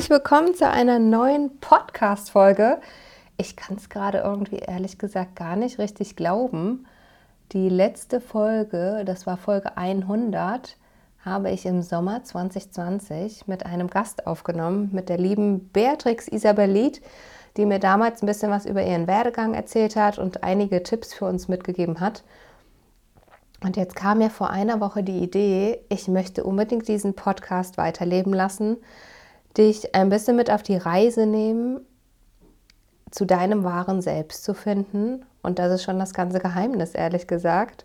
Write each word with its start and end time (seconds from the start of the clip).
Herzlich 0.00 0.24
willkommen 0.24 0.54
zu 0.54 0.66
einer 0.66 0.98
neuen 0.98 1.58
Podcast-Folge. 1.58 2.80
Ich 3.36 3.54
kann 3.54 3.76
es 3.76 3.90
gerade 3.90 4.18
irgendwie 4.18 4.56
ehrlich 4.56 4.96
gesagt 4.96 5.36
gar 5.36 5.56
nicht 5.56 5.78
richtig 5.78 6.16
glauben. 6.16 6.86
Die 7.52 7.68
letzte 7.68 8.20
Folge, 8.22 9.02
das 9.04 9.26
war 9.26 9.36
Folge 9.36 9.76
100, 9.76 10.78
habe 11.24 11.50
ich 11.50 11.66
im 11.66 11.82
Sommer 11.82 12.24
2020 12.24 13.46
mit 13.46 13.66
einem 13.66 13.88
Gast 13.88 14.26
aufgenommen, 14.26 14.88
mit 14.92 15.10
der 15.10 15.18
lieben 15.18 15.68
Beatrix 15.68 16.28
Isabel 16.28 16.70
Lied, 16.70 17.02
die 17.56 17.66
mir 17.66 17.78
damals 17.78 18.22
ein 18.22 18.26
bisschen 18.26 18.50
was 18.50 18.66
über 18.66 18.82
ihren 18.84 19.06
Werdegang 19.06 19.54
erzählt 19.54 19.96
hat 19.96 20.18
und 20.18 20.44
einige 20.44 20.82
Tipps 20.82 21.14
für 21.14 21.26
uns 21.26 21.48
mitgegeben 21.48 22.00
hat. 22.00 22.22
Und 23.62 23.76
jetzt 23.76 23.94
kam 23.94 24.18
mir 24.18 24.30
vor 24.30 24.50
einer 24.50 24.80
Woche 24.80 25.02
die 25.02 25.18
Idee, 25.18 25.84
ich 25.88 26.08
möchte 26.08 26.44
unbedingt 26.44 26.88
diesen 26.88 27.14
Podcast 27.14 27.76
weiterleben 27.76 28.32
lassen 28.32 28.78
dich 29.56 29.94
ein 29.94 30.08
bisschen 30.08 30.36
mit 30.36 30.50
auf 30.50 30.62
die 30.62 30.76
Reise 30.76 31.26
nehmen, 31.26 31.80
zu 33.10 33.24
deinem 33.24 33.64
wahren 33.64 34.00
Selbst 34.00 34.44
zu 34.44 34.54
finden. 34.54 35.24
Und 35.42 35.58
das 35.58 35.72
ist 35.72 35.82
schon 35.82 35.98
das 35.98 36.14
ganze 36.14 36.38
Geheimnis, 36.38 36.94
ehrlich 36.94 37.26
gesagt. 37.26 37.84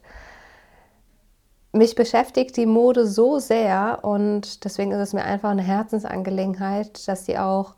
Mich 1.72 1.96
beschäftigt 1.96 2.56
die 2.58 2.68
Mode 2.68 3.06
so 3.06 3.40
sehr 3.40 4.00
und 4.04 4.64
deswegen 4.64 4.92
ist 4.92 5.00
es 5.00 5.14
mir 5.14 5.24
einfach 5.24 5.50
eine 5.50 5.64
Herzensangelegenheit, 5.64 7.08
dass 7.08 7.26
sie 7.26 7.38
auch 7.38 7.74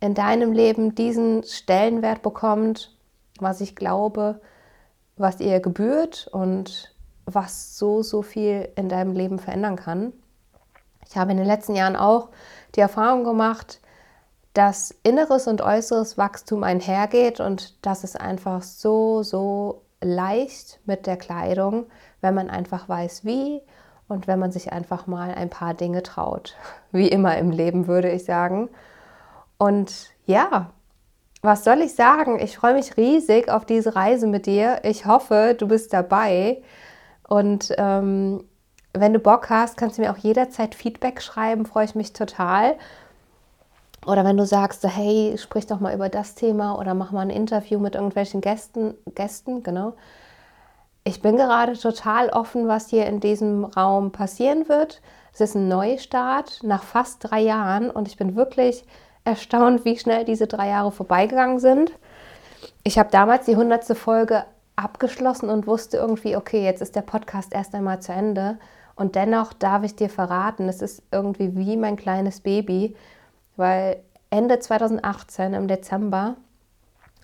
in 0.00 0.14
deinem 0.14 0.52
Leben 0.52 0.94
diesen 0.94 1.42
Stellenwert 1.44 2.22
bekommt, 2.22 2.96
was 3.40 3.60
ich 3.60 3.76
glaube, 3.76 4.40
was 5.16 5.40
ihr 5.40 5.60
gebührt 5.60 6.28
und 6.32 6.94
was 7.26 7.76
so, 7.76 8.02
so 8.02 8.22
viel 8.22 8.68
in 8.76 8.88
deinem 8.88 9.12
Leben 9.12 9.38
verändern 9.38 9.76
kann. 9.76 10.12
Ich 11.08 11.16
habe 11.16 11.32
in 11.32 11.36
den 11.36 11.46
letzten 11.46 11.74
Jahren 11.74 11.96
auch 11.96 12.28
die 12.74 12.80
Erfahrung 12.80 13.24
gemacht, 13.24 13.80
dass 14.54 14.94
inneres 15.02 15.46
und 15.46 15.62
äußeres 15.62 16.18
Wachstum 16.18 16.62
einhergeht 16.64 17.40
und 17.40 17.84
dass 17.84 18.04
es 18.04 18.16
einfach 18.16 18.62
so, 18.62 19.22
so 19.22 19.82
leicht 20.00 20.80
mit 20.84 21.06
der 21.06 21.16
Kleidung, 21.16 21.86
wenn 22.20 22.34
man 22.34 22.50
einfach 22.50 22.88
weiß, 22.88 23.24
wie 23.24 23.60
und 24.08 24.26
wenn 24.26 24.38
man 24.38 24.52
sich 24.52 24.72
einfach 24.72 25.06
mal 25.06 25.34
ein 25.34 25.50
paar 25.50 25.74
Dinge 25.74 26.02
traut. 26.02 26.56
Wie 26.92 27.08
immer 27.08 27.36
im 27.36 27.50
Leben, 27.50 27.86
würde 27.86 28.10
ich 28.10 28.24
sagen. 28.24 28.70
Und 29.58 30.10
ja, 30.26 30.70
was 31.42 31.64
soll 31.64 31.80
ich 31.80 31.94
sagen? 31.94 32.40
Ich 32.40 32.56
freue 32.56 32.74
mich 32.74 32.96
riesig 32.96 33.48
auf 33.48 33.64
diese 33.64 33.94
Reise 33.94 34.26
mit 34.26 34.46
dir. 34.46 34.80
Ich 34.84 35.06
hoffe, 35.06 35.54
du 35.58 35.68
bist 35.68 35.92
dabei. 35.92 36.62
Und 37.28 37.74
ähm, 37.78 38.44
wenn 38.92 39.12
du 39.12 39.18
Bock 39.18 39.50
hast, 39.50 39.76
kannst 39.76 39.98
du 39.98 40.02
mir 40.02 40.12
auch 40.12 40.16
jederzeit 40.16 40.74
Feedback 40.74 41.22
schreiben, 41.22 41.66
freue 41.66 41.84
ich 41.84 41.94
mich 41.94 42.12
total. 42.12 42.76
Oder 44.06 44.24
wenn 44.24 44.36
du 44.36 44.46
sagst, 44.46 44.84
hey, 44.84 45.36
sprich 45.38 45.66
doch 45.66 45.80
mal 45.80 45.94
über 45.94 46.08
das 46.08 46.34
Thema 46.34 46.78
oder 46.78 46.94
mach 46.94 47.12
mal 47.12 47.20
ein 47.20 47.30
Interview 47.30 47.78
mit 47.78 47.94
irgendwelchen 47.94 48.40
Gästen, 48.40 48.94
Gästen, 49.14 49.62
genau. 49.62 49.94
Ich 51.04 51.20
bin 51.22 51.36
gerade 51.36 51.78
total 51.78 52.30
offen, 52.30 52.68
was 52.68 52.88
hier 52.88 53.06
in 53.06 53.20
diesem 53.20 53.64
Raum 53.64 54.12
passieren 54.12 54.68
wird. 54.68 55.00
Es 55.32 55.40
ist 55.40 55.54
ein 55.54 55.68
Neustart 55.68 56.60
nach 56.62 56.82
fast 56.82 57.18
drei 57.20 57.40
Jahren 57.40 57.90
und 57.90 58.08
ich 58.08 58.16
bin 58.16 58.36
wirklich 58.36 58.84
erstaunt, 59.28 59.84
wie 59.84 59.98
schnell 59.98 60.24
diese 60.24 60.46
drei 60.46 60.68
Jahre 60.68 60.90
vorbeigegangen 60.90 61.60
sind. 61.60 61.92
Ich 62.82 62.98
habe 62.98 63.10
damals 63.10 63.46
die 63.46 63.56
hundertste 63.56 63.94
Folge 63.94 64.44
abgeschlossen 64.76 65.50
und 65.50 65.66
wusste 65.66 65.98
irgendwie, 65.98 66.36
okay, 66.36 66.64
jetzt 66.64 66.80
ist 66.80 66.96
der 66.96 67.02
Podcast 67.02 67.52
erst 67.52 67.74
einmal 67.74 68.00
zu 68.00 68.12
Ende. 68.12 68.58
Und 68.96 69.14
dennoch 69.14 69.52
darf 69.52 69.84
ich 69.84 69.94
dir 69.94 70.08
verraten, 70.08 70.68
es 70.68 70.82
ist 70.82 71.02
irgendwie 71.12 71.56
wie 71.56 71.76
mein 71.76 71.96
kleines 71.96 72.40
Baby, 72.40 72.96
weil 73.56 74.02
Ende 74.30 74.58
2018 74.58 75.54
im 75.54 75.68
Dezember 75.68 76.36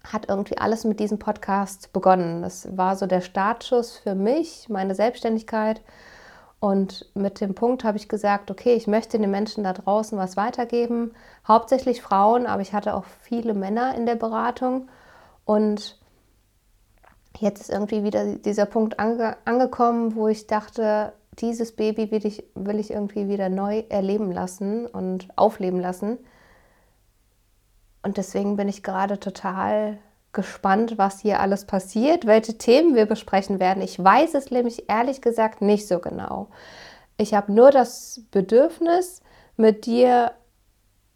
hat 0.04 0.28
irgendwie 0.28 0.58
alles 0.58 0.84
mit 0.84 1.00
diesem 1.00 1.18
Podcast 1.18 1.92
begonnen. 1.92 2.42
Das 2.42 2.76
war 2.76 2.96
so 2.96 3.06
der 3.06 3.22
Startschuss 3.22 3.96
für 3.96 4.14
mich, 4.14 4.68
meine 4.68 4.94
Selbstständigkeit. 4.94 5.80
Und 6.64 7.04
mit 7.12 7.42
dem 7.42 7.54
Punkt 7.54 7.84
habe 7.84 7.98
ich 7.98 8.08
gesagt, 8.08 8.50
okay, 8.50 8.72
ich 8.72 8.86
möchte 8.86 9.18
den 9.18 9.30
Menschen 9.30 9.64
da 9.64 9.74
draußen 9.74 10.16
was 10.16 10.38
weitergeben. 10.38 11.12
Hauptsächlich 11.46 12.00
Frauen, 12.00 12.46
aber 12.46 12.62
ich 12.62 12.72
hatte 12.72 12.94
auch 12.94 13.04
viele 13.20 13.52
Männer 13.52 13.94
in 13.94 14.06
der 14.06 14.14
Beratung. 14.14 14.88
Und 15.44 16.00
jetzt 17.38 17.60
ist 17.60 17.68
irgendwie 17.68 18.02
wieder 18.02 18.36
dieser 18.36 18.64
Punkt 18.64 18.98
ange 18.98 19.36
angekommen, 19.44 20.16
wo 20.16 20.26
ich 20.26 20.46
dachte, 20.46 21.12
dieses 21.38 21.72
Baby 21.72 22.10
will 22.10 22.24
ich, 22.24 22.42
will 22.54 22.78
ich 22.78 22.92
irgendwie 22.92 23.28
wieder 23.28 23.50
neu 23.50 23.80
erleben 23.90 24.32
lassen 24.32 24.86
und 24.86 25.28
aufleben 25.36 25.80
lassen. 25.80 26.16
Und 28.02 28.16
deswegen 28.16 28.56
bin 28.56 28.70
ich 28.70 28.82
gerade 28.82 29.20
total 29.20 29.98
gespannt, 30.34 30.98
was 30.98 31.20
hier 31.20 31.40
alles 31.40 31.64
passiert, 31.64 32.26
welche 32.26 32.58
Themen 32.58 32.94
wir 32.94 33.06
besprechen 33.06 33.60
werden. 33.60 33.82
Ich 33.82 34.02
weiß 34.02 34.34
es 34.34 34.50
nämlich 34.50 34.88
ehrlich 34.88 35.22
gesagt 35.22 35.62
nicht 35.62 35.88
so 35.88 35.98
genau. 35.98 36.48
Ich 37.16 37.34
habe 37.34 37.52
nur 37.52 37.70
das 37.70 38.22
Bedürfnis, 38.30 39.22
mit 39.56 39.86
dir 39.86 40.32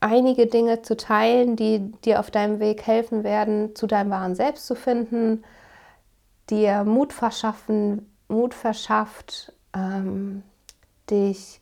einige 0.01 0.47
Dinge 0.47 0.83
zu 0.83 0.97
teilen, 0.97 1.57
die 1.57 1.93
dir 2.05 2.21
auf 2.21 2.31
deinem 2.31 2.61
Weg 2.61 2.87
helfen 2.87 3.25
werden, 3.25 3.75
zu 3.75 3.87
deinem 3.87 4.11
wahren 4.11 4.35
Selbst 4.35 4.67
zu 4.67 4.75
finden, 4.75 5.45
dir 6.51 6.85
Mut 6.85 7.13
verschaffen, 7.13 8.15
Mut 8.29 8.55
verschafft, 8.55 9.53
ähm, 9.75 10.43
dich 11.11 11.61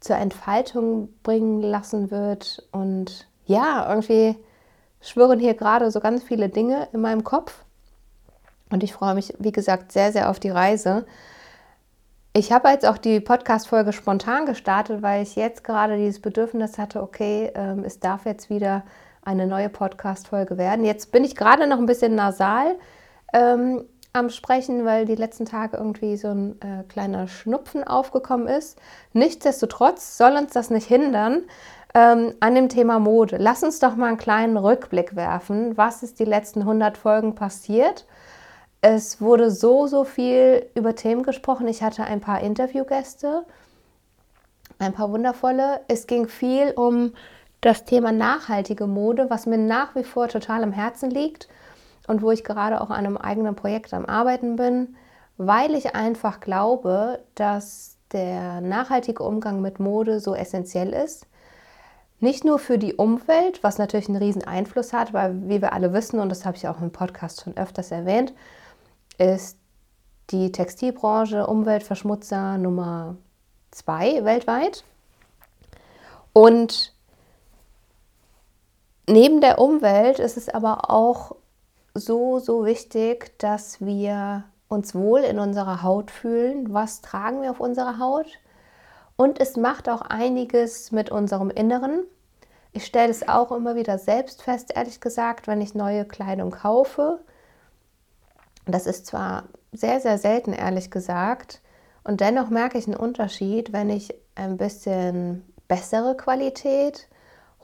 zur 0.00 0.16
Entfaltung 0.16 1.08
bringen 1.22 1.60
lassen 1.60 2.10
wird. 2.10 2.68
Und 2.70 3.26
ja, 3.46 3.88
irgendwie 3.88 4.36
schwören 5.00 5.38
hier 5.38 5.54
gerade 5.54 5.90
so 5.90 6.00
ganz 6.00 6.22
viele 6.22 6.48
Dinge 6.48 6.88
in 6.92 7.00
meinem 7.00 7.24
Kopf. 7.24 7.64
Und 8.70 8.82
ich 8.82 8.92
freue 8.92 9.14
mich, 9.14 9.34
wie 9.38 9.52
gesagt, 9.52 9.92
sehr, 9.92 10.12
sehr 10.12 10.30
auf 10.30 10.40
die 10.40 10.50
Reise. 10.50 11.06
Ich 12.32 12.52
habe 12.52 12.68
jetzt 12.68 12.86
auch 12.86 12.98
die 12.98 13.20
Podcast-Folge 13.20 13.92
spontan 13.92 14.44
gestartet, 14.44 15.02
weil 15.02 15.22
ich 15.22 15.36
jetzt 15.36 15.64
gerade 15.64 15.96
dieses 15.96 16.20
Bedürfnis 16.20 16.76
hatte, 16.76 17.02
okay, 17.02 17.50
ähm, 17.54 17.84
es 17.84 18.00
darf 18.00 18.26
jetzt 18.26 18.50
wieder 18.50 18.82
eine 19.22 19.46
neue 19.46 19.68
Podcast-Folge 19.68 20.58
werden. 20.58 20.84
Jetzt 20.84 21.12
bin 21.12 21.24
ich 21.24 21.34
gerade 21.34 21.66
noch 21.66 21.78
ein 21.78 21.86
bisschen 21.86 22.14
nasal. 22.14 22.76
Ähm, 23.32 23.84
am 24.16 24.30
Sprechen, 24.30 24.84
weil 24.84 25.04
die 25.04 25.14
letzten 25.14 25.44
Tage 25.44 25.76
irgendwie 25.76 26.16
so 26.16 26.28
ein 26.28 26.60
äh, 26.60 26.84
kleiner 26.88 27.28
Schnupfen 27.28 27.84
aufgekommen 27.84 28.48
ist. 28.48 28.78
Nichtsdestotrotz 29.12 30.16
soll 30.16 30.32
uns 30.32 30.52
das 30.52 30.70
nicht 30.70 30.86
hindern 30.86 31.42
ähm, 31.96 32.34
an 32.40 32.54
dem 32.54 32.68
Thema 32.68 32.98
Mode. 32.98 33.38
Lass 33.38 33.62
uns 33.62 33.78
doch 33.78 33.96
mal 33.96 34.08
einen 34.08 34.18
kleinen 34.18 34.58
Rückblick 34.58 35.16
werfen. 35.16 35.78
Was 35.78 36.02
ist 36.02 36.20
die 36.20 36.26
letzten 36.26 36.60
100 36.60 36.98
Folgen 36.98 37.34
passiert? 37.34 38.04
Es 38.82 39.22
wurde 39.22 39.50
so, 39.50 39.86
so 39.86 40.04
viel 40.04 40.66
über 40.74 40.94
Themen 40.94 41.22
gesprochen. 41.22 41.66
Ich 41.68 41.82
hatte 41.82 42.04
ein 42.04 42.20
paar 42.20 42.42
Interviewgäste, 42.42 43.46
ein 44.78 44.92
paar 44.92 45.10
wundervolle. 45.10 45.80
Es 45.88 46.06
ging 46.06 46.28
viel 46.28 46.72
um 46.72 47.14
das 47.62 47.86
Thema 47.86 48.12
nachhaltige 48.12 48.86
Mode, 48.86 49.30
was 49.30 49.46
mir 49.46 49.56
nach 49.56 49.94
wie 49.94 50.04
vor 50.04 50.28
total 50.28 50.62
am 50.64 50.72
Herzen 50.72 51.10
liegt 51.10 51.48
und 52.08 52.20
wo 52.20 52.30
ich 52.30 52.44
gerade 52.44 52.82
auch 52.82 52.90
an 52.90 53.06
einem 53.06 53.16
eigenen 53.16 53.56
Projekt 53.56 53.94
am 53.94 54.04
Arbeiten 54.04 54.56
bin, 54.56 54.96
weil 55.38 55.74
ich 55.74 55.94
einfach 55.94 56.40
glaube, 56.40 57.20
dass 57.34 57.96
der 58.12 58.60
nachhaltige 58.60 59.22
Umgang 59.22 59.62
mit 59.62 59.80
Mode 59.80 60.20
so 60.20 60.34
essentiell 60.34 60.92
ist. 60.92 61.26
Nicht 62.18 62.44
nur 62.44 62.58
für 62.58 62.78
die 62.78 62.94
Umwelt, 62.94 63.62
was 63.62 63.78
natürlich 63.78 64.08
einen 64.08 64.22
riesen 64.22 64.44
Einfluss 64.44 64.92
hat, 64.92 65.12
weil 65.12 65.48
wie 65.48 65.60
wir 65.60 65.72
alle 65.72 65.92
wissen, 65.92 66.18
und 66.18 66.30
das 66.30 66.46
habe 66.46 66.56
ich 66.56 66.66
auch 66.66 66.80
im 66.80 66.90
Podcast 66.90 67.42
schon 67.42 67.56
öfters 67.56 67.90
erwähnt, 67.90 68.32
ist 69.18 69.58
die 70.30 70.50
Textilbranche 70.50 71.46
Umweltverschmutzer 71.46 72.58
Nummer 72.58 73.16
zwei 73.70 74.24
weltweit. 74.24 74.84
Und 76.32 76.94
neben 79.08 79.40
der 79.40 79.58
Umwelt 79.58 80.18
ist 80.18 80.36
es 80.36 80.48
aber 80.48 80.90
auch 80.90 81.36
so, 81.94 82.38
so 82.38 82.64
wichtig, 82.64 83.38
dass 83.38 83.80
wir 83.80 84.44
uns 84.68 84.94
wohl 84.94 85.20
in 85.20 85.38
unserer 85.38 85.82
Haut 85.82 86.10
fühlen. 86.10 86.72
Was 86.72 87.00
tragen 87.00 87.42
wir 87.42 87.50
auf 87.50 87.60
unserer 87.60 87.98
Haut? 87.98 88.26
Und 89.16 89.40
es 89.40 89.56
macht 89.56 89.88
auch 89.88 90.02
einiges 90.02 90.92
mit 90.92 91.10
unserem 91.10 91.50
Inneren. 91.50 92.04
Ich 92.72 92.84
stelle 92.84 93.10
es 93.10 93.28
auch 93.28 93.52
immer 93.52 93.74
wieder 93.74 93.98
selbst 93.98 94.42
fest, 94.42 94.72
ehrlich 94.74 95.00
gesagt, 95.00 95.46
wenn 95.46 95.60
ich 95.60 95.74
neue 95.74 96.04
Kleidung 96.04 96.50
kaufe. 96.50 97.20
Das 98.66 98.86
ist 98.86 99.06
zwar 99.06 99.44
sehr, 99.72 100.00
sehr 100.00 100.18
selten, 100.18 100.52
ehrlich 100.52 100.90
gesagt. 100.90 101.60
Und 102.04 102.20
dennoch 102.20 102.50
merke 102.50 102.78
ich 102.78 102.86
einen 102.86 102.96
Unterschied, 102.96 103.72
wenn 103.72 103.90
ich 103.90 104.14
ein 104.34 104.56
bisschen 104.56 105.44
bessere 105.68 106.16
Qualität, 106.16 107.08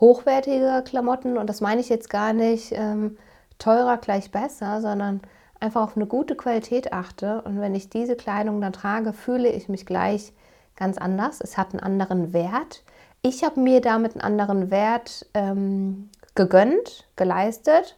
hochwertige 0.00 0.82
Klamotten, 0.84 1.38
und 1.38 1.48
das 1.48 1.60
meine 1.60 1.80
ich 1.80 1.88
jetzt 1.88 2.10
gar 2.10 2.32
nicht, 2.32 2.72
ähm, 2.72 3.16
teurer 3.58 3.98
gleich 3.98 4.32
besser, 4.32 4.80
sondern 4.80 5.20
einfach 5.60 5.82
auf 5.82 5.96
eine 5.96 6.06
gute 6.06 6.34
Qualität 6.34 6.92
achte. 6.92 7.42
Und 7.42 7.60
wenn 7.60 7.74
ich 7.74 7.88
diese 7.88 8.16
Kleidung 8.16 8.60
dann 8.60 8.72
trage, 8.72 9.12
fühle 9.12 9.48
ich 9.48 9.68
mich 9.68 9.86
gleich 9.86 10.32
ganz 10.74 10.98
anders. 10.98 11.40
Es 11.40 11.56
hat 11.56 11.70
einen 11.70 11.80
anderen 11.80 12.32
Wert. 12.32 12.82
Ich 13.22 13.44
habe 13.44 13.60
mir 13.60 13.80
damit 13.80 14.12
einen 14.12 14.20
anderen 14.20 14.70
Wert 14.70 15.26
ähm, 15.34 16.10
gegönnt, 16.34 17.06
geleistet. 17.16 17.96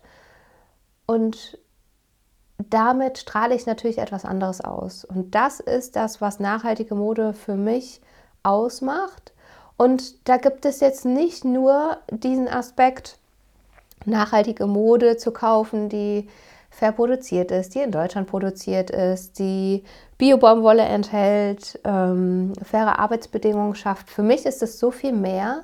Und 1.06 1.58
damit 2.58 3.18
strahle 3.18 3.54
ich 3.54 3.66
natürlich 3.66 3.98
etwas 3.98 4.24
anderes 4.24 4.60
aus. 4.60 5.04
Und 5.04 5.34
das 5.34 5.60
ist 5.60 5.96
das, 5.96 6.20
was 6.20 6.40
nachhaltige 6.40 6.94
Mode 6.94 7.32
für 7.32 7.56
mich 7.56 8.00
ausmacht. 8.42 9.32
Und 9.76 10.28
da 10.28 10.36
gibt 10.36 10.64
es 10.66 10.80
jetzt 10.80 11.04
nicht 11.04 11.44
nur 11.44 11.98
diesen 12.10 12.48
Aspekt, 12.48 13.18
nachhaltige 14.04 14.66
Mode 14.66 15.16
zu 15.16 15.32
kaufen, 15.32 15.88
die 15.88 16.28
produziert 16.92 17.50
ist, 17.50 17.74
die 17.74 17.80
in 17.80 17.90
Deutschland 17.90 18.28
produziert 18.28 18.90
ist, 18.90 19.38
die 19.38 19.84
Biobaumwolle 20.18 20.82
enthält, 20.82 21.80
ähm, 21.84 22.52
faire 22.62 22.98
Arbeitsbedingungen 22.98 23.74
schafft. 23.74 24.10
Für 24.10 24.22
mich 24.22 24.44
ist 24.46 24.62
es 24.62 24.78
so 24.78 24.90
viel 24.90 25.12
mehr. 25.12 25.62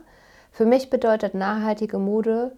Für 0.52 0.66
mich 0.66 0.90
bedeutet 0.90 1.34
nachhaltige 1.34 1.98
Mode 1.98 2.52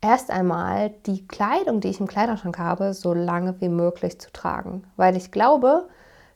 erst 0.00 0.30
einmal 0.30 0.90
die 1.06 1.26
Kleidung, 1.26 1.80
die 1.80 1.88
ich 1.88 2.00
im 2.00 2.06
Kleiderschrank 2.06 2.58
habe, 2.58 2.94
so 2.94 3.12
lange 3.12 3.60
wie 3.60 3.68
möglich 3.68 4.18
zu 4.20 4.32
tragen. 4.32 4.84
Weil 4.96 5.16
ich 5.16 5.30
glaube, 5.30 5.88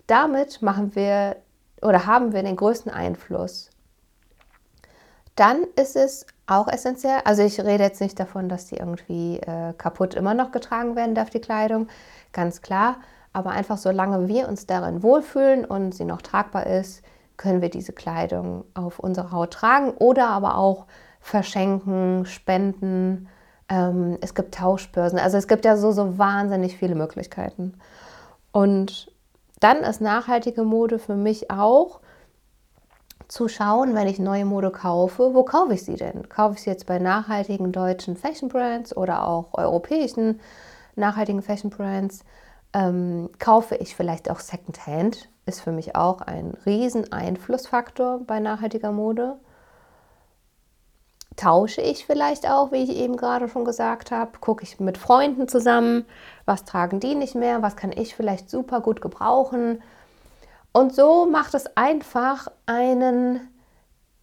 damit 0.07 0.63
machen 0.63 0.95
wir 0.95 1.37
oder 1.81 2.07
haben 2.07 2.33
wir 2.33 2.43
den 2.43 2.57
größten 2.57 2.93
Einfluss. 2.93 3.71
Dann 5.37 5.65
ist 5.77 5.97
es 5.97 6.27
auch 6.47 6.69
essentiell, 6.69 7.21
also 7.25 7.43
ich 7.43 7.59
rede 7.61 7.85
jetzt 7.85 8.01
nicht 8.01 8.21
davon, 8.21 8.49
dass 8.49 8.67
die 8.67 8.77
irgendwie 8.77 9.39
äh, 9.39 9.73
kaputt 9.77 10.15
immer 10.15 10.35
noch 10.35 10.53
getragen 10.53 10.95
werden 10.97 11.15
darf, 11.15 11.31
die 11.31 11.41
Kleidung, 11.41 11.89
ganz 12.33 12.61
klar. 12.61 12.97
Aber 13.33 13.51
einfach 13.51 13.79
solange 13.79 14.29
wir 14.29 14.49
uns 14.49 14.67
darin 14.67 15.03
wohlfühlen 15.03 15.65
und 15.65 15.95
sie 15.95 16.05
noch 16.05 16.23
tragbar 16.23 16.67
ist, 16.67 17.03
können 17.37 17.63
wir 17.63 17.69
diese 17.69 17.93
Kleidung 17.93 18.65
auf 18.75 18.99
unsere 18.99 19.33
Haut 19.33 19.53
tragen 19.53 19.91
oder 19.93 20.29
aber 20.29 20.57
auch 20.57 20.87
verschenken, 21.21 22.27
spenden. 22.27 23.29
Ähm, 23.69 24.19
es 24.21 24.35
gibt 24.35 24.55
Tauschbörsen. 24.55 25.19
Also 25.19 25.37
es 25.37 25.49
gibt 25.49 25.65
ja 25.65 25.77
so, 25.77 25.91
so 25.91 26.19
wahnsinnig 26.19 26.77
viele 26.77 26.95
Möglichkeiten. 26.95 27.75
Und 28.53 29.11
dann 29.59 29.79
ist 29.79 30.01
nachhaltige 30.01 30.63
Mode 30.63 30.99
für 30.99 31.17
mich 31.17 31.51
auch 31.51 32.01
zu 33.29 33.49
schauen, 33.49 33.95
wenn 33.95 34.07
ich 34.07 34.19
neue 34.19 34.45
Mode 34.45 34.71
kaufe, 34.71 35.35
wo 35.35 35.43
kaufe 35.45 35.75
ich 35.75 35.85
sie 35.85 35.97
denn? 35.97 36.29
Kaufe 36.29 36.55
ich 36.55 36.63
sie 36.63 36.71
jetzt 36.71 36.87
bei 36.87 36.99
nachhaltigen 36.99 37.73
deutschen 37.73 38.17
Fashion 38.17 38.49
Brands 38.49 38.97
oder 38.97 39.27
auch 39.27 39.55
europäischen 39.55 40.41
nachhaltigen 40.97 41.43
Fashion 41.43 41.71
Brands? 41.71 42.25
Ähm, 42.73 43.31
kaufe 43.39 43.77
ich 43.77 43.95
vielleicht 43.95 44.31
auch 44.31 44.41
Secondhand? 44.41 45.29
Ist 45.47 45.61
für 45.61 45.73
mich 45.73 45.95
auch 45.97 46.21
ein 46.21 46.55
riesen 46.67 47.13
Einflussfaktor 47.13 48.21
bei 48.27 48.41
nachhaltiger 48.41 48.93
Mode. 48.93 49.37
Tausche 51.37 51.81
ich 51.81 52.07
vielleicht 52.07 52.49
auch, 52.49 52.71
wie 52.71 52.85
ich 52.85 52.97
eben 52.97 53.17
gerade 53.17 53.49
schon 53.49 53.65
gesagt 53.65 54.11
habe, 54.11 54.39
gucke 54.41 54.63
ich 54.63 54.79
mit 54.79 54.99
Freunden 54.99 55.49
zusammen, 55.49 56.05
was 56.45 56.65
tragen 56.65 57.01
die 57.01 57.15
nicht 57.17 57.35
mehr, 57.35 57.61
was 57.61 57.77
kann 57.77 57.93
ich 57.93 58.15
vielleicht 58.15 58.49
super 58.49 58.81
gut 58.81 59.01
gebrauchen, 59.01 59.83
und 60.75 60.93
so 60.93 61.25
macht 61.27 61.55
es 61.55 61.77
einfach 61.77 62.49
einen 62.67 63.49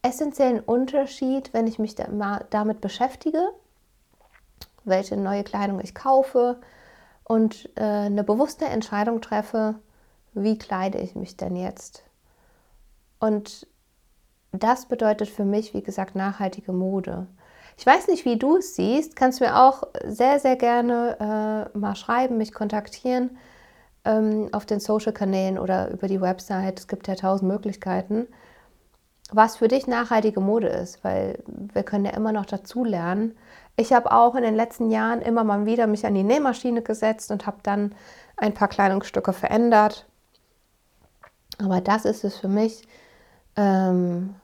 essentiellen 0.02 0.60
Unterschied, 0.60 1.54
wenn 1.54 1.66
ich 1.66 1.80
mich 1.80 1.96
damit 1.96 2.82
beschäftige, 2.82 3.42
welche 4.84 5.16
neue 5.16 5.46
Kleidung 5.46 5.80
ich 5.80 5.96
kaufe 5.96 6.60
und 7.24 7.70
äh, 7.78 7.84
eine 7.84 8.26
bewusste 8.26 8.66
Entscheidung 8.66 9.22
treffe, 9.22 9.76
wie 10.34 10.58
kleide 10.58 10.98
ich 10.98 11.16
mich 11.16 11.38
denn 11.38 11.56
jetzt. 11.56 12.04
Und 13.22 13.66
das 14.52 14.88
bedeutet 14.88 15.30
für 15.30 15.46
mich, 15.46 15.74
wie 15.74 15.84
gesagt, 15.84 16.16
nachhaltige 16.16 16.74
Mode. 16.74 17.28
Ich 17.78 17.86
weiß 17.86 18.08
nicht, 18.10 18.26
wie 18.26 18.38
du 18.38 18.58
es 18.58 18.76
siehst, 18.76 19.16
kannst 19.16 19.40
mir 19.40 19.56
auch 19.56 19.84
sehr, 20.06 20.42
sehr 20.42 20.58
gerne 20.58 21.70
äh, 21.74 21.78
mal 21.78 21.96
schreiben, 21.96 22.38
mich 22.38 22.54
kontaktieren 22.54 23.38
ähm, 24.06 24.50
auf 24.52 24.66
den 24.66 24.80
Social-Kanälen 24.80 25.60
oder 25.60 25.92
über 25.92 26.08
die 26.08 26.22
Website. 26.22 26.80
Es 26.80 26.88
gibt 26.88 27.08
ja 27.08 27.16
tausend 27.16 27.52
Möglichkeiten, 27.52 28.28
was 29.32 29.58
für 29.58 29.68
dich 29.68 29.88
nachhaltige 29.88 30.42
Mode 30.42 30.68
ist, 30.68 31.04
weil 31.04 31.44
wir 31.48 31.84
können 31.84 32.06
ja 32.06 32.12
immer 32.12 32.32
noch 32.32 32.46
dazu 32.46 32.84
lernen. 32.84 33.36
Ich 33.78 33.94
habe 33.94 34.12
auch 34.12 34.36
in 34.36 34.44
den 34.44 34.56
letzten 34.56 34.92
Jahren 34.92 35.22
immer 35.22 35.44
mal 35.44 35.66
wieder 35.66 35.88
mich 35.88 36.06
an 36.06 36.14
die 36.14 36.24
Nähmaschine 36.24 36.82
gesetzt 36.82 37.32
und 37.32 37.48
habe 37.48 37.58
dann 37.64 37.96
ein 38.38 38.54
paar 38.54 38.68
Kleidungsstücke 38.68 39.34
verändert. 39.34 40.06
Aber 41.60 41.80
das 41.80 42.06
ist 42.06 42.24
es 42.24 42.38
für 42.38 42.48
mich. 42.48 42.88
Ähm, 43.56 44.36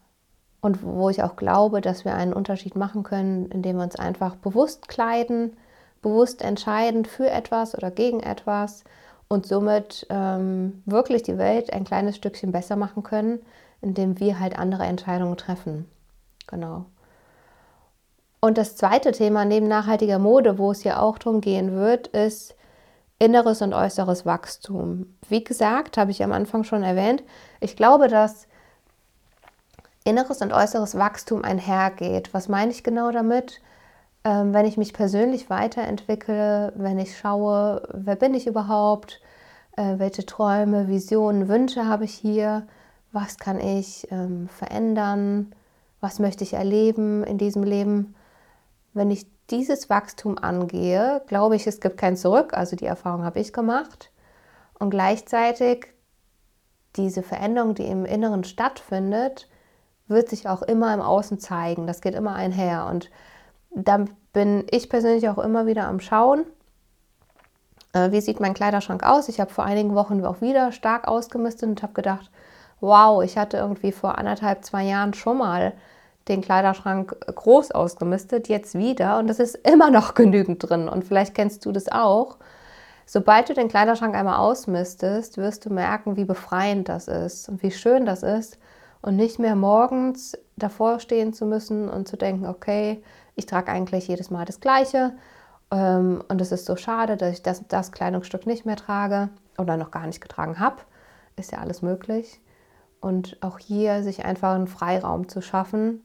und 0.62 0.84
wo 0.84 1.10
ich 1.10 1.24
auch 1.24 1.36
glaube, 1.36 1.82
dass 1.82 2.06
wir 2.06 2.16
einen 2.16 2.34
Unterschied 2.34 2.76
machen 2.76 3.04
können, 3.04 3.50
indem 3.52 3.78
wir 3.78 3.84
uns 3.84 3.96
einfach 3.96 4.36
bewusst 4.36 4.88
kleiden, 4.88 5.56
bewusst 6.02 6.42
entscheiden 6.42 7.06
für 7.06 7.30
etwas 7.30 7.76
oder 7.76 7.92
gegen 7.92 8.20
etwas 8.22 8.84
und 9.28 9.46
somit 9.46 10.08
ähm, 10.10 10.82
wirklich 10.86 11.24
die 11.24 11.38
Welt 11.38 11.74
ein 11.74 11.84
kleines 11.84 12.16
Stückchen 12.16 12.52
besser 12.52 12.76
machen 12.76 13.04
können, 13.04 13.40
indem 13.82 14.20
wir 14.20 14.40
halt 14.40 14.58
andere 14.58 14.84
Entscheidungen 14.84 15.38
treffen. 15.38 15.86
Genau. 16.48 16.86
Und 18.40 18.58
das 18.58 18.76
zweite 18.76 19.12
Thema 19.12 19.46
neben 19.46 19.68
nachhaltiger 19.68 20.20
Mode, 20.20 20.58
wo 20.58 20.72
es 20.72 20.84
ja 20.84 21.00
auch 21.00 21.18
darum 21.18 21.42
gehen 21.42 21.74
wird, 21.74 22.08
ist 22.08 22.56
inneres 23.20 23.62
und 23.62 23.74
äußeres 23.74 24.26
Wachstum. 24.26 25.18
Wie 25.28 25.44
gesagt, 25.44 25.98
habe 25.98 26.12
ich 26.12 26.24
am 26.24 26.32
Anfang 26.32 26.64
schon 26.64 26.84
erwähnt, 26.84 27.24
ich 27.60 27.76
glaube, 27.76 28.08
dass 28.08 28.48
inneres 30.04 30.42
und 30.42 30.54
äußeres 30.54 30.98
Wachstum 30.98 31.44
einhergeht. 31.44 32.34
Was 32.34 32.48
meine 32.48 32.72
ich 32.72 32.84
genau 32.84 33.12
damit? 33.12 33.60
Ähm, 34.28 34.54
wenn 34.54 34.66
ich 34.66 34.76
mich 34.76 34.94
persönlich 34.94 35.50
weiterentwickle, 35.50 36.74
wenn 36.76 37.00
ich 37.00 37.18
schaue, 37.18 37.88
wer 37.94 38.18
bin 38.18 38.34
ich 38.34 38.46
überhaupt, 38.46 39.22
äh, 39.78 40.00
welche 40.00 40.26
Träume, 40.26 40.90
Visionen, 40.90 41.48
Wünsche 41.48 41.86
habe 41.86 42.04
ich 42.04 42.14
hier, 42.14 42.68
was 43.14 43.38
kann 43.38 43.58
ich 43.62 44.06
ähm, 44.12 44.50
verändern, 44.50 45.56
was 46.02 46.20
möchte 46.20 46.44
ich 46.44 46.54
erleben 46.54 47.24
in 47.24 47.38
diesem 47.38 47.64
Leben. 47.64 48.16
Wenn 48.94 49.12
ich 49.12 49.28
dieses 49.50 49.90
Wachstum 49.90 50.38
angehe, 50.38 51.22
glaube 51.28 51.56
ich, 51.56 51.66
es 51.66 51.80
gibt 51.80 51.96
kein 51.96 52.18
Zurück, 52.18 52.54
also 52.54 52.76
die 52.76 52.86
Erfahrung 52.86 53.24
habe 53.24 53.40
ich 53.40 53.54
gemacht. 53.54 54.12
Und 54.78 54.90
gleichzeitig 54.90 55.88
diese 56.98 57.24
Veränderung, 57.24 57.76
die 57.76 57.86
im 57.86 58.04
Inneren 58.04 58.44
stattfindet, 58.44 59.48
wird 60.10 60.28
sich 60.28 60.50
auch 60.50 60.64
immer 60.64 60.94
im 60.94 61.02
Außen 61.02 61.40
zeigen. 61.40 61.88
Das 61.88 62.02
geht 62.02 62.14
immer 62.14 62.36
einher. 62.36 62.88
Und 62.92 63.10
da 63.72 64.06
bin 64.34 64.66
ich 64.72 64.90
persönlich 64.90 65.30
auch 65.30 65.38
immer 65.38 65.66
wieder 65.66 65.88
am 65.88 66.00
Schauen. 66.00 66.46
Äh, 67.94 68.12
wie 68.12 68.22
sieht 68.22 68.40
mein 68.40 68.54
Kleiderschrank 68.54 69.04
aus? 69.04 69.30
Ich 69.30 69.40
habe 69.40 69.54
vor 69.54 69.66
einigen 69.66 69.96
Wochen 69.96 70.24
auch 70.26 70.42
wieder 70.42 70.72
stark 70.72 71.08
ausgemistet 71.08 71.70
und 71.70 71.84
habe 71.84 71.94
gedacht, 71.94 72.30
wow, 72.80 73.24
ich 73.24 73.38
hatte 73.38 73.58
irgendwie 73.58 73.92
vor 73.92 74.18
anderthalb, 74.18 74.64
zwei 74.64 74.84
Jahren 74.84 75.14
schon 75.14 75.40
mal 75.40 75.74
den 76.28 76.42
Kleiderschrank 76.42 77.16
groß 77.34 77.72
ausgemistet, 77.72 78.50
jetzt 78.50 78.76
wieder 78.76 79.18
und 79.18 79.30
es 79.30 79.40
ist 79.40 79.56
immer 79.56 79.90
noch 79.90 80.14
genügend 80.16 80.68
drin. 80.68 80.90
Und 80.90 81.06
vielleicht 81.06 81.34
kennst 81.34 81.66
du 81.66 81.72
das 81.72 81.90
auch. 81.92 82.38
Sobald 83.06 83.48
du 83.48 83.54
den 83.54 83.70
Kleiderschrank 83.70 84.16
einmal 84.16 84.38
ausmistest, 84.38 85.38
wirst 85.38 85.66
du 85.66 85.74
merken, 85.74 86.18
wie 86.18 86.26
befreiend 86.26 86.90
das 86.90 87.08
ist 87.08 87.48
und 87.48 87.64
wie 87.64 87.72
schön 87.72 88.06
das 88.06 88.22
ist. 88.22 88.60
Und 89.02 89.16
nicht 89.16 89.40
mehr 89.40 89.56
morgens 89.56 90.38
davor 90.58 91.00
stehen 91.00 91.32
zu 91.32 91.46
müssen 91.46 91.88
und 91.88 92.08
zu 92.08 92.18
denken, 92.18 92.46
okay, 92.46 93.02
ich 93.38 93.46
trage 93.46 93.72
eigentlich 93.72 94.08
jedes 94.10 94.30
Mal 94.30 94.44
das 94.44 94.60
Gleiche 94.60 95.14
ähm, 95.72 96.24
und 96.28 96.42
es 96.42 96.52
ist 96.52 96.66
so 96.66 96.76
schade, 96.76 97.16
dass 97.16 97.34
ich 97.34 97.44
das, 97.44 97.66
das 97.68 97.92
Kleidungsstück 97.92 98.46
nicht 98.46 98.66
mehr 98.66 98.76
trage 98.76 99.30
oder 99.58 99.78
noch 99.78 99.92
gar 99.92 100.06
nicht 100.08 100.22
getragen 100.22 100.60
habe. 100.60 100.78
Ist 101.38 101.52
ja 101.52 101.60
alles 101.60 101.82
möglich. 101.82 102.42
Und 103.00 103.38
auch 103.42 103.60
hier 103.60 104.04
sich 104.04 104.26
einfach 104.26 104.56
einen 104.56 104.68
Freiraum 104.68 105.30
zu 105.30 105.42
schaffen 105.42 106.04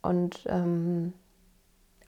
und 0.00 0.44
ähm, 0.48 1.12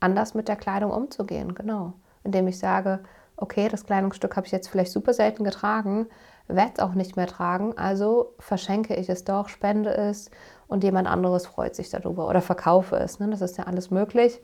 anders 0.00 0.34
mit 0.34 0.48
der 0.48 0.56
Kleidung 0.56 0.90
umzugehen, 0.90 1.54
genau. 1.54 1.92
Indem 2.25 2.48
ich 2.48 2.58
sage, 2.58 3.00
okay, 3.36 3.68
das 3.68 3.84
Kleidungsstück 3.84 4.36
habe 4.36 4.46
ich 4.46 4.52
jetzt 4.52 4.68
vielleicht 4.68 4.90
super 4.90 5.12
selten 5.12 5.44
getragen, 5.44 6.06
werde 6.48 6.72
es 6.74 6.80
auch 6.80 6.94
nicht 6.94 7.16
mehr 7.16 7.26
tragen, 7.26 7.76
also 7.76 8.34
verschenke 8.38 8.94
ich 8.94 9.08
es 9.08 9.24
doch, 9.24 9.48
spende 9.48 9.90
es 9.94 10.30
und 10.68 10.84
jemand 10.84 11.08
anderes 11.08 11.46
freut 11.46 11.74
sich 11.74 11.90
darüber 11.90 12.28
oder 12.28 12.40
verkaufe 12.40 12.96
es. 12.96 13.18
Ne? 13.18 13.28
Das 13.30 13.40
ist 13.40 13.58
ja 13.58 13.64
alles 13.64 13.90
möglich. 13.90 14.40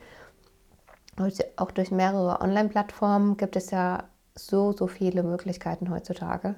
Auch 1.56 1.70
durch 1.70 1.90
mehrere 1.90 2.40
Online-Plattformen 2.40 3.36
gibt 3.36 3.56
es 3.56 3.70
ja 3.70 4.04
so, 4.34 4.72
so 4.72 4.86
viele 4.86 5.22
Möglichkeiten 5.22 5.90
heutzutage. 5.90 6.56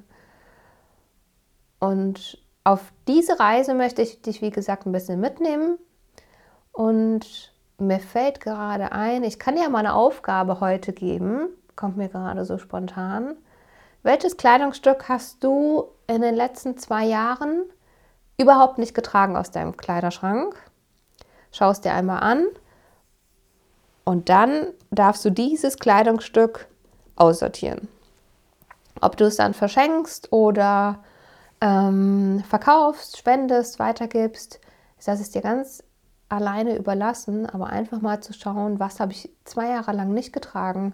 Und 1.80 2.38
auf 2.62 2.92
diese 3.08 3.38
Reise 3.38 3.74
möchte 3.74 4.00
ich 4.00 4.22
dich, 4.22 4.40
wie 4.40 4.50
gesagt, 4.50 4.86
ein 4.86 4.92
bisschen 4.92 5.20
mitnehmen 5.20 5.78
und 6.72 7.52
mir 7.78 8.00
fällt 8.00 8.40
gerade 8.40 8.92
ein, 8.92 9.24
ich 9.24 9.38
kann 9.38 9.56
dir 9.56 9.68
mal 9.68 9.80
eine 9.80 9.94
Aufgabe 9.94 10.60
heute 10.60 10.92
geben, 10.92 11.48
kommt 11.76 11.96
mir 11.96 12.08
gerade 12.08 12.44
so 12.44 12.56
spontan. 12.56 13.36
Welches 14.04 14.36
Kleidungsstück 14.36 15.08
hast 15.08 15.42
du 15.42 15.86
in 16.06 16.20
den 16.20 16.34
letzten 16.34 16.76
zwei 16.76 17.06
Jahren 17.06 17.64
überhaupt 18.36 18.76
nicht 18.76 18.92
getragen 18.92 19.34
aus 19.34 19.50
deinem 19.50 19.78
Kleiderschrank? 19.78 20.54
Schau 21.50 21.70
es 21.70 21.80
dir 21.80 21.94
einmal 21.94 22.22
an 22.22 22.44
und 24.04 24.28
dann 24.28 24.66
darfst 24.90 25.24
du 25.24 25.30
dieses 25.30 25.78
Kleidungsstück 25.78 26.68
aussortieren. 27.16 27.88
Ob 29.00 29.16
du 29.16 29.24
es 29.24 29.36
dann 29.36 29.54
verschenkst 29.54 30.30
oder 30.32 31.02
ähm, 31.62 32.44
verkaufst, 32.46 33.16
spendest, 33.16 33.78
weitergibst, 33.78 34.60
das 35.02 35.18
ist 35.18 35.34
dir 35.34 35.40
ganz 35.40 35.82
alleine 36.28 36.76
überlassen, 36.76 37.46
aber 37.46 37.68
einfach 37.68 38.02
mal 38.02 38.20
zu 38.20 38.34
schauen, 38.34 38.78
was 38.78 39.00
habe 39.00 39.12
ich 39.12 39.30
zwei 39.44 39.70
Jahre 39.70 39.92
lang 39.92 40.12
nicht 40.12 40.34
getragen, 40.34 40.92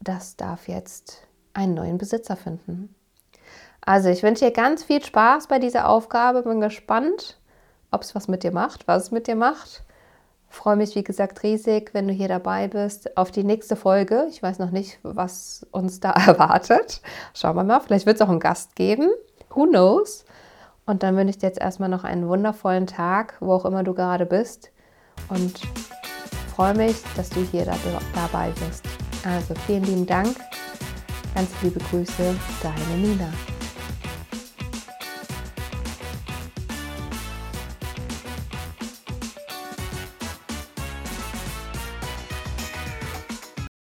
das 0.00 0.36
darf 0.36 0.66
jetzt 0.66 1.26
einen 1.56 1.74
neuen 1.74 1.98
Besitzer 1.98 2.36
finden. 2.36 2.94
Also 3.80 4.08
ich 4.08 4.22
wünsche 4.22 4.44
dir 4.44 4.50
ganz 4.50 4.84
viel 4.84 5.02
Spaß 5.02 5.46
bei 5.46 5.58
dieser 5.58 5.88
Aufgabe, 5.88 6.42
bin 6.42 6.60
gespannt, 6.60 7.38
ob 7.90 8.02
es 8.02 8.14
was 8.14 8.28
mit 8.28 8.42
dir 8.42 8.52
macht, 8.52 8.86
was 8.88 9.04
es 9.04 9.10
mit 9.10 9.26
dir 9.26 9.36
macht. 9.36 9.84
Freue 10.48 10.76
mich, 10.76 10.94
wie 10.94 11.04
gesagt, 11.04 11.42
riesig, 11.42 11.92
wenn 11.92 12.08
du 12.08 12.14
hier 12.14 12.28
dabei 12.28 12.68
bist, 12.68 13.16
auf 13.16 13.30
die 13.30 13.44
nächste 13.44 13.76
Folge. 13.76 14.26
Ich 14.28 14.42
weiß 14.42 14.58
noch 14.58 14.70
nicht, 14.70 14.98
was 15.02 15.66
uns 15.70 16.00
da 16.00 16.10
erwartet. 16.26 17.00
Schauen 17.34 17.56
wir 17.56 17.64
mal, 17.64 17.80
vielleicht 17.80 18.06
wird 18.06 18.16
es 18.16 18.22
auch 18.22 18.28
einen 18.28 18.40
Gast 18.40 18.76
geben. 18.76 19.10
Who 19.50 19.66
knows? 19.66 20.24
Und 20.84 21.02
dann 21.02 21.16
wünsche 21.16 21.30
ich 21.30 21.38
dir 21.38 21.48
jetzt 21.48 21.60
erstmal 21.60 21.88
noch 21.88 22.04
einen 22.04 22.28
wundervollen 22.28 22.86
Tag, 22.86 23.34
wo 23.40 23.52
auch 23.52 23.64
immer 23.64 23.82
du 23.82 23.94
gerade 23.94 24.26
bist. 24.26 24.70
Und 25.28 25.60
freue 26.54 26.74
mich, 26.74 26.96
dass 27.16 27.30
du 27.30 27.40
hier 27.40 27.66
dabei 28.14 28.52
bist. 28.66 28.84
Also 29.24 29.54
vielen 29.66 29.84
lieben 29.84 30.06
Dank. 30.06 30.36
Ganz 31.36 31.50
liebe 31.60 31.78
Grüße, 31.90 32.34
deine 32.62 32.96
Nina. 32.96 33.30